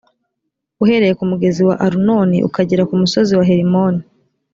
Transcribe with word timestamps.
uhereye 0.83 1.13
ku 1.19 1.23
mugezi 1.31 1.61
wa 1.67 1.75
arunoni 1.85 2.37
ukagera 2.47 2.87
ku 2.89 2.95
musozi 3.01 3.31
wa 3.35 3.47
herimoni. 3.49 4.01